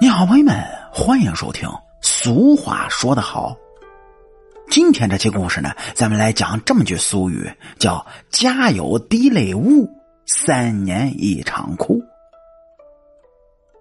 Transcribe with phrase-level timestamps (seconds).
[0.00, 0.56] 你好，朋友们，
[0.92, 1.68] 欢迎收听。
[2.00, 3.54] 俗话说得好，
[4.70, 9.90] 今天这期故事呢，咱们来讲这么句俗语，叫“家有地雷物，
[10.26, 12.00] 三年一场哭”。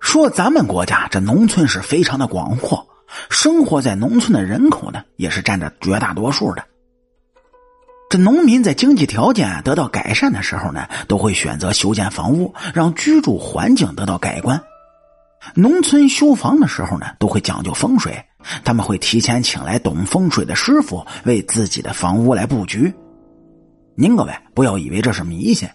[0.00, 2.86] 说咱们国家这农村是非常的广阔，
[3.28, 6.64] 生活在农村的人口呢，也是占着绝大多数的。
[8.08, 14.62] 这农民在经济条件得到改善的时候呢，都会选择修建房屋，让居住环境得到改观。
[15.54, 18.24] 农村修房的时候呢，都会讲究风水，
[18.64, 22.92] 他们会提前请来懂风水的师傅为自己的房屋来布局。
[23.94, 25.68] 您各位不要以为这是迷信，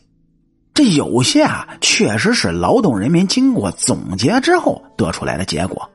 [0.74, 5.90] 这有些啊确实是劳动人民经过总结之后得出来的结果。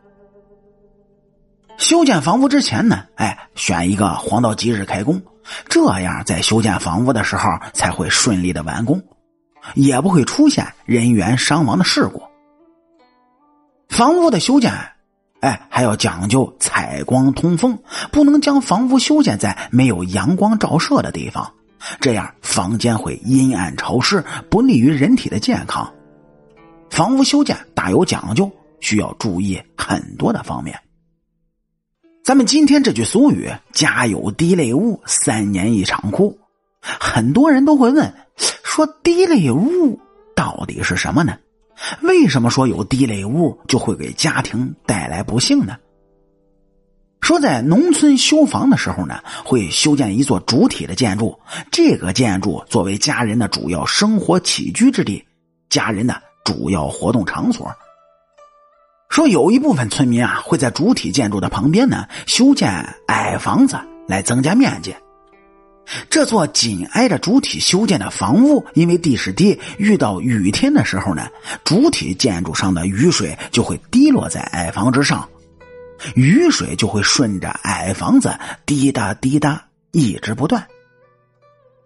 [1.79, 5.23] 修建房屋之前呢，哎，选一个黄道吉日开工，
[5.69, 9.01] 这样在修建房屋的时候才会顺利的完工，
[9.75, 12.23] 也不会出现人员伤亡的事故。
[13.97, 14.71] 房屋的修建，
[15.41, 17.79] 哎，还要讲究采光通风，
[18.13, 21.51] 不能将房屋修建在没有阳光照射的地方，
[21.99, 25.91] 这样房间会阴暗潮湿，不利于人体的健康。
[26.91, 30.79] 房屋修建大有讲究，需要注意很多的方面。
[32.23, 36.39] 咱们今天这句俗语“家有滴泪物，三年一场哭”，
[36.85, 38.13] 很多人都会问：
[38.63, 39.99] 说滴泪物
[40.35, 41.39] 到底是什么呢？
[42.03, 45.77] 为什么说有地雷物就会给家庭带来不幸呢？
[47.21, 51.39] 说在农村修房的时候呢，会修建一座主体的建筑，
[51.73, 55.27] 这个建筑作为家人的主要生活起居之地，
[55.69, 57.69] 家人的主要活动场所。
[59.09, 62.71] 说有一部分村民啊，会在主体建筑的旁边呢修建
[63.09, 63.77] 矮房子
[64.07, 64.95] 来增加面积。
[66.11, 71.29] 这座紧挨着主体修建的房屋，因为地势低，遇到雨天的时候呢，
[71.65, 75.29] 主体建筑上的雨水就会滴落在矮房之上，
[76.15, 80.67] 雨水就会顺着矮房子滴答滴答一直不断，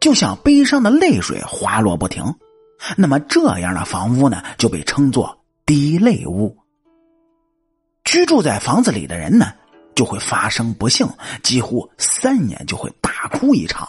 [0.01, 2.25] 就像悲伤的泪水滑落不停。
[2.97, 6.57] 那么这样的房屋呢，就被称作滴泪屋。
[8.05, 9.53] 居住在房子里的人呢？
[9.95, 11.09] 就会发生不幸，
[11.43, 13.89] 几乎三年就会大哭一场。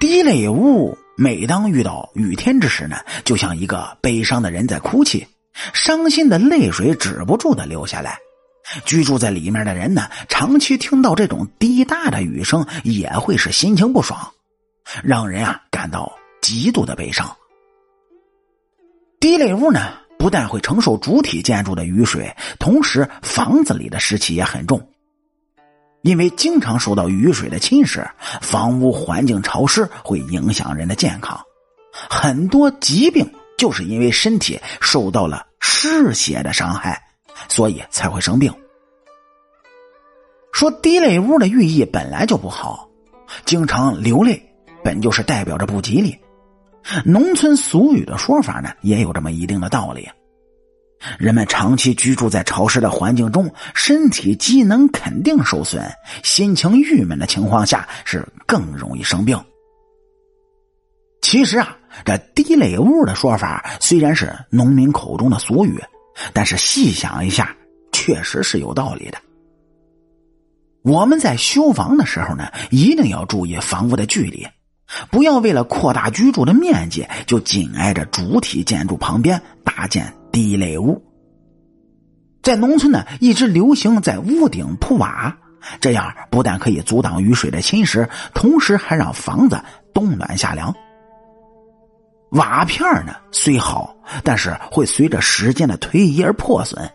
[0.00, 5.26] 滴泪物每当遇到雨天之时呢，就像一个悲伤的人在哭泣，
[5.72, 8.18] 伤心的泪水止不住的流下来。
[8.84, 14.32] 居住在里面的人呢，长期听到这种滴答的雨声，也会是心情不爽，
[15.04, 17.36] 让人啊感到极度的悲伤。
[19.20, 20.01] 滴泪物呢？
[20.22, 24.88] 不但会承受主体建筑的雨水，同时房子里的湿气也很重。
[26.02, 28.08] 因为经常受到雨水的侵蚀，
[28.40, 31.40] 房屋环境潮湿，会影响人的健康。
[32.08, 33.28] 很多疾病
[33.58, 37.02] 就是因为身体受到了湿邪的伤害，
[37.48, 38.54] 所以才会生病。
[40.52, 42.88] 说滴泪屋的寓意本来就不好，
[43.44, 44.40] 经常流泪
[44.84, 46.16] 本就是代表着不吉利。
[47.04, 50.08] 农村俗语的说法呢，也有这么一定的道理。
[51.18, 55.90] 人们长期居住在潮湿的环境中，身体机能肯定受损，
[56.22, 59.36] 心情郁闷的情况下是更容易生病。
[61.20, 65.80] 其实啊，这“滴泪屋”的说法虽然是农民口中的俗语，
[66.32, 67.56] 但是细想一下，
[67.92, 69.18] 确实是有道理的。
[70.82, 74.46] 我们在修房的时候呢，一定要注意房屋的距离。
[75.10, 81.02] 不要为了扩大居住的面积，就紧挨着主体建筑旁边搭建地雷屋。
[82.42, 85.36] 在农村呢，一直流行在屋顶铺瓦，
[85.80, 89.60] 这样不但可以阻挡雨水的侵蚀，同时还让房子
[89.94, 90.74] 冬暖夏凉。
[92.30, 96.90] 瓦片呢虽好，但是会随着时间的推移而破损。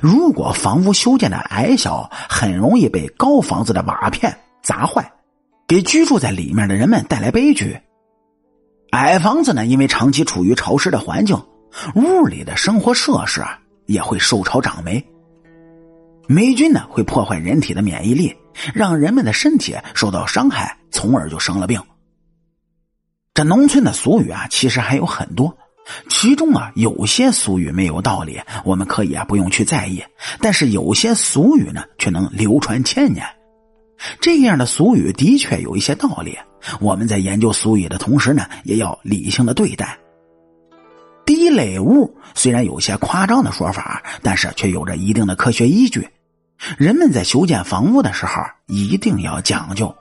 [0.00, 5.12] 如果房屋修建的矮小，很容易被高房子的瓦片砸坏。
[5.72, 7.80] 给居住在里面的人们带来悲剧。
[8.90, 11.46] 矮房子呢，因为长期处于潮湿的环境，
[11.94, 15.02] 屋里的生活设施啊也会受潮长霉。
[16.28, 18.36] 霉菌呢会破坏人体的免疫力，
[18.74, 21.80] 让人们的身体受到伤害，从而就生了病。
[23.32, 25.56] 这农村的俗语啊，其实还有很多，
[26.10, 30.04] 其中啊有些俗语没有道理，我们可以啊不用去在意，
[30.38, 33.24] 但是有些俗语呢却能流传千年。
[34.20, 36.38] 这样的俗语的确有一些道理。
[36.80, 39.98] 我们在研究俗语的同时呢，也要理性的对待。
[41.24, 46.08] 地雷屋虽然有些夸张的说法，但是却有着一定的科学依据。
[46.78, 49.92] 人们在修建房屋的时候一定要讲究。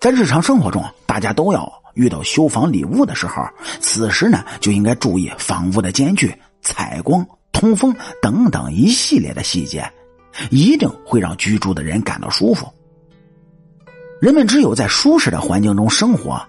[0.00, 3.42] 在日常生活中，大家都要遇到修房里屋的时候，
[3.80, 9.90] 此时呢就应该注意房屋的间距、采光、通风等等一系列的细节，
[10.50, 12.72] 一定会让居住的人感到舒服。
[14.20, 16.40] 人们只有在舒适的环境中生活，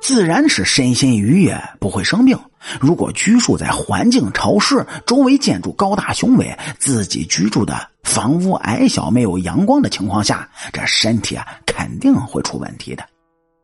[0.00, 2.38] 自然是身心愉悦，不会生病。
[2.80, 13.04] 如果居住在环境潮湿、周围建筑高大雄伟、自己居住的房屋矮小、没有阳光的情况下，这身体啊肯定会出问题的。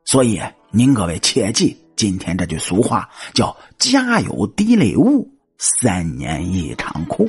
[0.04, 0.40] 所以，
[0.70, 5.28] 您各位切记今天这句俗话，叫“家有地雷屋，
[5.58, 7.28] 三年一场哭”。